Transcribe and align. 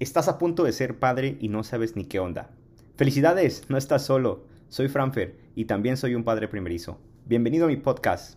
Estás 0.00 0.26
a 0.26 0.38
punto 0.38 0.64
de 0.64 0.72
ser 0.72 0.98
padre 0.98 1.38
y 1.40 1.46
no 1.46 1.62
sabes 1.62 1.94
ni 1.94 2.04
qué 2.04 2.18
onda. 2.18 2.50
Felicidades, 2.96 3.70
no 3.70 3.78
estás 3.78 4.04
solo. 4.04 4.44
Soy 4.68 4.88
Franfer 4.88 5.38
y 5.54 5.66
también 5.66 5.96
soy 5.96 6.16
un 6.16 6.24
padre 6.24 6.48
primerizo. 6.48 6.98
Bienvenido 7.26 7.66
a 7.66 7.68
mi 7.68 7.76
podcast. 7.76 8.36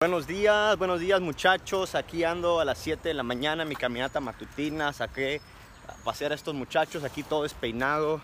Buenos 0.00 0.26
días, 0.26 0.78
buenos 0.78 1.00
días 1.00 1.20
muchachos. 1.20 1.94
Aquí 1.94 2.24
ando 2.24 2.58
a 2.58 2.64
las 2.64 2.78
7 2.78 3.06
de 3.06 3.14
la 3.14 3.22
mañana 3.22 3.66
mi 3.66 3.76
caminata 3.76 4.18
matutina. 4.20 4.94
Saqué 4.94 5.42
a 5.86 5.92
pasear 6.04 6.32
a 6.32 6.36
estos 6.36 6.54
muchachos. 6.54 7.04
Aquí 7.04 7.22
todo 7.22 7.42
despeinado. 7.42 8.22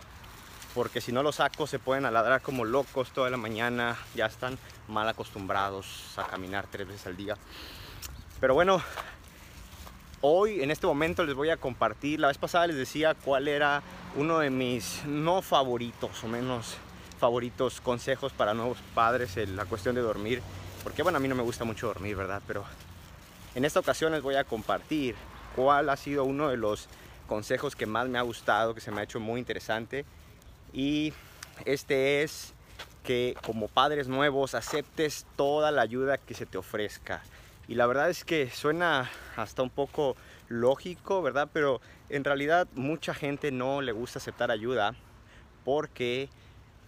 Porque 0.73 1.01
si 1.01 1.11
no 1.11 1.21
los 1.21 1.35
saco 1.35 1.67
se 1.67 1.77
pueden 1.77 2.05
aladrar 2.05 2.41
como 2.41 2.65
locos 2.65 3.11
toda 3.11 3.29
la 3.29 3.37
mañana. 3.37 3.95
Ya 4.15 4.25
están 4.25 4.57
mal 4.87 5.07
acostumbrados 5.07 6.17
a 6.17 6.25
caminar 6.25 6.65
tres 6.71 6.87
veces 6.87 7.05
al 7.05 7.15
día. 7.15 7.37
Pero 8.39 8.55
bueno, 8.55 8.81
Hoy, 10.27 10.63
en 10.63 10.71
este 10.71 10.87
momento, 10.87 11.23
les 11.23 11.35
voy 11.35 11.51
a 11.51 11.57
compartir. 11.57 12.19
La 12.19 12.29
vez 12.29 12.39
pasada 12.39 12.65
les 12.65 12.75
decía 12.75 13.13
cuál 13.13 13.47
era 13.47 13.83
uno 14.15 14.39
de 14.39 14.49
mis 14.49 15.05
no 15.05 15.43
favoritos 15.43 16.23
o 16.23 16.27
menos 16.27 16.77
favoritos 17.19 17.79
consejos 17.79 18.33
para 18.33 18.55
nuevos 18.55 18.79
padres 18.95 19.37
en 19.37 19.55
la 19.55 19.65
cuestión 19.65 19.93
de 19.93 20.01
dormir. 20.01 20.41
Porque, 20.83 21.03
bueno, 21.03 21.19
a 21.19 21.21
mí 21.21 21.27
no 21.27 21.35
me 21.35 21.43
gusta 21.43 21.63
mucho 21.63 21.85
dormir, 21.85 22.15
¿verdad? 22.15 22.41
Pero 22.47 22.65
en 23.53 23.65
esta 23.65 23.79
ocasión 23.79 24.13
les 24.13 24.23
voy 24.23 24.33
a 24.33 24.45
compartir 24.45 25.13
cuál 25.55 25.91
ha 25.91 25.95
sido 25.95 26.23
uno 26.23 26.49
de 26.49 26.57
los 26.57 26.87
consejos 27.27 27.75
que 27.75 27.85
más 27.85 28.09
me 28.09 28.17
ha 28.17 28.23
gustado, 28.23 28.73
que 28.73 28.81
se 28.81 28.89
me 28.89 29.01
ha 29.01 29.03
hecho 29.03 29.19
muy 29.19 29.39
interesante. 29.39 30.05
Y 30.73 31.13
este 31.65 32.23
es 32.23 32.55
que 33.03 33.37
como 33.45 33.67
padres 33.67 34.07
nuevos 34.07 34.55
aceptes 34.55 35.27
toda 35.35 35.69
la 35.69 35.83
ayuda 35.83 36.17
que 36.17 36.33
se 36.33 36.47
te 36.47 36.57
ofrezca. 36.57 37.21
Y 37.67 37.75
la 37.75 37.87
verdad 37.87 38.09
es 38.09 38.23
que 38.23 38.49
suena 38.49 39.09
hasta 39.35 39.63
un 39.63 39.69
poco 39.69 40.15
lógico, 40.47 41.21
¿verdad? 41.21 41.49
Pero 41.51 41.81
en 42.09 42.23
realidad 42.23 42.67
mucha 42.75 43.13
gente 43.13 43.51
no 43.51 43.81
le 43.81 43.91
gusta 43.91 44.19
aceptar 44.19 44.51
ayuda 44.51 44.95
porque, 45.63 46.29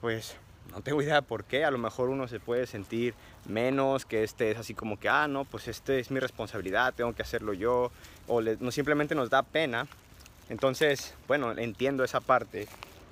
pues, 0.01 0.37
no 0.71 0.81
tengo 0.81 1.01
idea 1.01 1.21
por 1.21 1.45
qué. 1.45 1.65
A 1.65 1.71
lo 1.71 1.77
mejor 1.77 2.09
uno 2.09 2.27
se 2.27 2.39
puede 2.39 2.67
sentir 2.67 3.15
menos, 3.45 4.05
que 4.05 4.23
este 4.23 4.51
es 4.51 4.57
así 4.57 4.73
como 4.73 4.99
que, 4.99 5.09
ah, 5.09 5.27
no, 5.27 5.45
pues 5.45 5.67
este 5.67 5.99
es 5.99 6.11
mi 6.11 6.19
responsabilidad, 6.19 6.93
tengo 6.93 7.13
que 7.13 7.21
hacerlo 7.21 7.53
yo. 7.53 7.91
O 8.27 8.41
no, 8.41 8.71
simplemente 8.71 9.15
nos 9.15 9.29
da 9.29 9.43
pena. 9.43 9.87
Entonces, 10.49 11.15
bueno, 11.27 11.51
entiendo 11.57 12.03
esa 12.03 12.19
parte. 12.19 12.67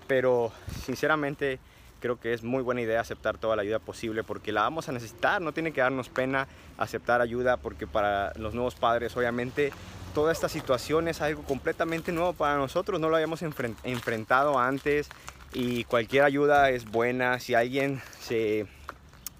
Pero 0.07 0.51
sinceramente 0.83 1.59
creo 2.05 2.19
que 2.19 2.33
es 2.33 2.43
muy 2.43 2.61
buena 2.61 2.81
idea 2.81 3.01
aceptar 3.01 3.39
toda 3.39 3.55
la 3.55 3.63
ayuda 3.63 3.79
posible 3.79 4.23
porque 4.23 4.51
la 4.51 4.61
vamos 4.61 4.87
a 4.89 4.91
necesitar, 4.91 5.41
no 5.41 5.53
tiene 5.53 5.71
que 5.71 5.81
darnos 5.81 6.07
pena 6.07 6.47
aceptar 6.77 7.19
ayuda 7.19 7.57
porque 7.57 7.87
para 7.87 8.31
los 8.35 8.53
nuevos 8.53 8.75
padres 8.75 9.17
obviamente 9.17 9.71
toda 10.13 10.31
esta 10.31 10.47
situación 10.47 11.07
es 11.07 11.21
algo 11.21 11.41
completamente 11.41 12.11
nuevo 12.11 12.33
para 12.33 12.57
nosotros, 12.57 12.99
no 12.99 13.09
lo 13.09 13.15
habíamos 13.15 13.41
enfrentado 13.41 14.59
antes 14.59 15.09
y 15.51 15.83
cualquier 15.85 16.25
ayuda 16.25 16.69
es 16.69 16.85
buena, 16.85 17.39
si 17.39 17.55
alguien 17.55 17.99
se 18.19 18.67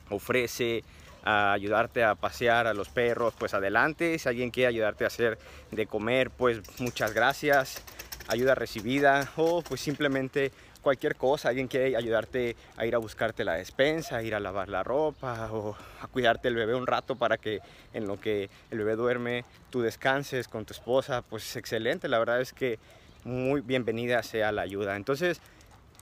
ofrece 0.09 0.83
a 1.23 1.53
ayudarte 1.53 2.03
a 2.03 2.15
pasear 2.15 2.65
a 2.65 2.73
los 2.73 2.89
perros, 2.89 3.35
pues 3.37 3.53
adelante, 3.53 4.17
si 4.17 4.27
alguien 4.27 4.49
quiere 4.49 4.69
ayudarte 4.69 5.03
a 5.03 5.07
hacer 5.07 5.37
de 5.69 5.85
comer, 5.85 6.31
pues 6.31 6.61
muchas 6.79 7.13
gracias, 7.13 7.83
ayuda 8.27 8.55
recibida 8.55 9.29
o 9.35 9.61
pues 9.61 9.81
simplemente 9.81 10.51
cualquier 10.85 11.15
cosa, 11.15 11.49
alguien 11.49 11.67
quiere 11.67 11.97
ayudarte 11.97 12.55
a 12.77 12.85
ir 12.85 12.93
a 12.93 12.99
buscarte 12.99 13.43
la 13.43 13.53
despensa, 13.53 14.17
a 14.17 14.21
ir 14.21 14.35
a 14.35 14.39
lavar 14.39 14.69
la 14.69 14.83
ropa 14.83 15.49
o 15.51 15.75
a 15.99 16.05
cuidarte 16.05 16.47
el 16.47 16.53
bebé 16.53 16.75
un 16.75 16.85
rato 16.85 17.15
para 17.15 17.39
que 17.39 17.59
en 17.91 18.05
lo 18.05 18.19
que 18.19 18.51
el 18.69 18.77
bebé 18.77 18.95
duerme 18.95 19.45
tú 19.71 19.81
descanses 19.81 20.47
con 20.47 20.63
tu 20.63 20.73
esposa, 20.73 21.23
pues 21.23 21.55
excelente, 21.55 22.07
la 22.07 22.19
verdad 22.19 22.39
es 22.39 22.53
que 22.53 22.77
muy 23.23 23.61
bienvenida 23.61 24.21
sea 24.21 24.51
la 24.51 24.61
ayuda. 24.61 24.95
Entonces, 24.95 25.41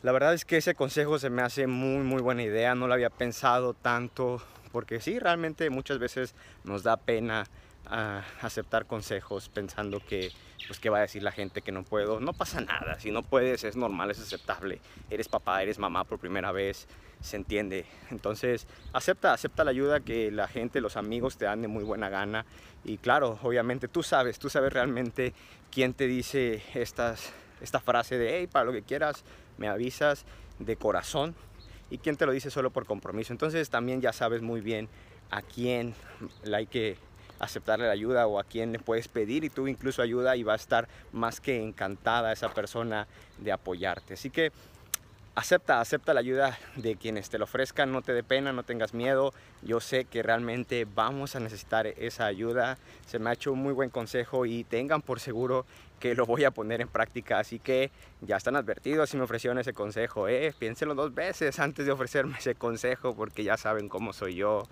la 0.02 0.12
verdad 0.12 0.34
es 0.34 0.44
que 0.44 0.58
ese 0.58 0.76
consejo 0.76 1.18
se 1.18 1.30
me 1.30 1.44
hace 1.44 1.66
muy 1.66 2.04
muy 2.04 2.22
buena 2.22 2.44
idea, 2.44 2.76
no 2.76 2.88
lo 2.88 2.94
había 2.94 3.10
pensado 3.10 3.74
tanto 3.74 4.42
porque 4.74 5.00
sí, 5.00 5.18
realmente 5.18 5.70
muchas 5.70 5.98
veces 5.98 6.36
nos 6.66 6.84
da 6.84 6.98
pena 6.98 7.46
ah, 7.88 8.24
aceptar 8.42 8.86
consejos 8.86 9.50
pensando 9.50 10.00
que 10.00 10.32
pues 10.68 10.80
qué 10.80 10.90
va 10.90 11.00
a 11.00 11.02
decir 11.02 11.24
la 11.24 11.32
gente 11.32 11.62
que 11.62 11.72
no 11.72 11.84
puedo. 11.84 12.20
No 12.20 12.34
pasa 12.34 12.62
nada, 12.62 13.00
si 13.00 13.12
no 13.12 13.24
puedes 13.24 13.64
es 13.64 13.76
normal, 13.76 14.12
es 14.12 14.20
aceptable. 14.20 14.80
Eres 15.10 15.28
papá, 15.28 15.62
eres 15.62 15.80
mamá 15.80 16.04
por 16.04 16.20
primera 16.20 16.52
vez, 16.52 16.88
se 17.22 17.38
entiende. 17.38 17.86
Entonces, 18.12 18.68
acepta, 18.94 19.34
acepta 19.34 19.64
la 19.64 19.72
ayuda 19.72 20.00
que 20.00 20.32
la 20.32 20.48
gente, 20.48 20.82
los 20.82 20.98
amigos 20.98 21.38
te 21.38 21.46
dan 21.46 21.62
de 21.62 21.68
muy 21.68 21.84
buena 21.84 22.10
gana. 22.10 22.46
Y 22.84 22.98
claro, 22.98 23.40
obviamente 23.44 23.88
tú 23.88 24.04
sabes, 24.04 24.40
tú 24.40 24.50
sabes 24.50 24.72
realmente 24.74 25.34
quién 25.72 25.94
te 25.94 26.08
dice 26.08 26.64
estas, 26.74 27.34
esta 27.62 27.80
frase 27.80 28.18
de, 28.18 28.40
hey, 28.40 28.48
para 28.48 28.66
lo 28.66 28.72
que 28.72 28.84
quieras, 28.84 29.24
me 29.58 29.68
avisas 29.68 30.26
de 30.60 30.76
corazón. 30.76 31.36
Y 31.90 32.00
quién 32.00 32.18
te 32.18 32.26
lo 32.26 32.32
dice 32.32 32.50
solo 32.50 32.72
por 32.72 32.86
compromiso. 32.86 33.34
Entonces 33.34 33.70
también 33.70 34.02
ya 34.02 34.14
sabes 34.14 34.42
muy 34.42 34.62
bien 34.62 34.90
a 35.30 35.42
quién 35.42 35.94
la 36.44 36.58
hay 36.58 36.68
que 36.68 36.98
aceptarle 37.44 37.88
la 37.88 37.94
ayuda 37.94 38.28
o 38.28 38.40
a 38.40 38.44
quién 38.44 38.72
le 38.72 38.80
puedes 38.80 39.08
pedir 39.08 39.44
y 39.44 39.50
tú 39.50 39.68
incluso 39.68 40.02
ayuda 40.02 40.36
y 40.36 40.44
va 40.44 40.54
a 40.54 40.58
estar 40.58 40.88
más 41.12 41.40
que 41.40 41.62
encantada 41.62 42.32
esa 42.32 42.54
persona 42.54 43.08
de 43.38 43.52
apoyarte. 43.52 44.16
Así 44.16 44.30
que 44.30 44.52
acepta, 45.36 45.82
acepta 45.82 46.14
la 46.14 46.20
ayuda 46.20 46.58
de 46.76 46.96
quienes 46.96 47.30
te 47.30 47.38
lo 47.38 47.46
ofrezcan, 47.46 47.92
no 47.92 48.02
te 48.02 48.14
dé 48.14 48.24
pena, 48.24 48.54
no 48.54 48.64
tengas 48.64 48.94
miedo. 48.94 49.34
Yo 49.62 49.80
sé 49.80 50.06
que 50.06 50.24
realmente 50.24 50.86
vamos 50.86 51.36
a 51.36 51.40
necesitar 51.40 51.88
esa 51.88 52.26
ayuda. 52.26 52.78
Se 53.08 53.20
me 53.20 53.30
ha 53.30 53.34
hecho 53.34 53.52
un 53.52 53.60
muy 53.60 53.74
buen 53.74 53.90
consejo 53.90 54.46
y 54.46 54.64
tengan 54.64 55.02
por 55.02 55.20
seguro 55.20 55.66
que 56.00 56.16
lo 56.16 56.26
voy 56.26 56.44
a 56.44 56.52
poner 56.52 56.82
en 56.82 56.88
práctica. 56.88 57.40
Así 57.40 57.60
que 57.60 57.92
ya 58.22 58.38
están 58.38 58.56
advertidos 58.56 59.10
si 59.10 59.18
me 59.18 59.24
ofrecieron 59.24 59.58
ese 59.58 59.74
consejo. 59.74 60.28
Eh, 60.28 60.54
piénsenlo 60.58 60.96
dos 60.96 61.14
veces 61.14 61.60
antes 61.60 61.86
de 61.86 61.92
ofrecerme 61.92 62.38
ese 62.38 62.56
consejo 62.56 63.16
porque 63.16 63.44
ya 63.44 63.58
saben 63.58 63.90
cómo 63.90 64.14
soy 64.14 64.36
yo 64.36 64.68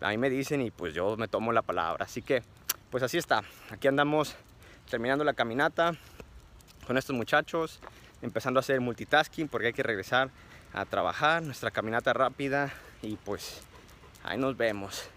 a 0.00 0.08
mí 0.10 0.18
me 0.18 0.30
dicen 0.30 0.60
y 0.60 0.70
pues 0.70 0.94
yo 0.94 1.16
me 1.16 1.28
tomo 1.28 1.52
la 1.52 1.62
palabra. 1.62 2.04
Así 2.04 2.22
que, 2.22 2.42
pues 2.90 3.02
así 3.02 3.18
está. 3.18 3.42
Aquí 3.70 3.88
andamos 3.88 4.36
terminando 4.88 5.24
la 5.24 5.34
caminata 5.34 5.92
con 6.86 6.96
estos 6.96 7.16
muchachos, 7.16 7.80
empezando 8.22 8.58
a 8.58 8.60
hacer 8.60 8.80
multitasking 8.80 9.48
porque 9.48 9.68
hay 9.68 9.72
que 9.72 9.82
regresar 9.82 10.30
a 10.72 10.84
trabajar, 10.84 11.42
nuestra 11.42 11.70
caminata 11.70 12.12
rápida 12.12 12.72
y 13.02 13.16
pues 13.16 13.62
ahí 14.22 14.38
nos 14.38 14.56
vemos. 14.56 15.08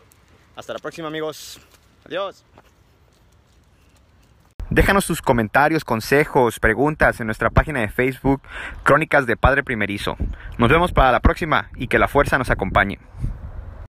Hasta 0.55 0.73
la 0.73 0.79
próxima 0.79 1.07
amigos. 1.07 1.59
Adiós. 2.05 2.43
Déjanos 4.71 5.07
tus 5.07 5.21
comentarios, 5.21 5.83
consejos, 5.83 6.59
preguntas 6.59 7.19
en 7.19 7.25
nuestra 7.25 7.49
página 7.49 7.79
de 7.79 7.89
Facebook 7.89 8.41
Crónicas 8.83 9.25
de 9.25 9.35
Padre 9.35 9.63
Primerizo. 9.63 10.15
Nos 10.59 10.69
vemos 10.69 10.91
para 10.91 11.11
la 11.11 11.21
próxima 11.21 11.71
y 11.75 11.87
que 11.87 11.97
la 11.97 12.07
fuerza 12.07 12.37
nos 12.37 12.51
acompañe. 12.51 12.99